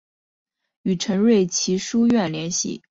[0.81, 2.79] 与陈瑞祺书院联系。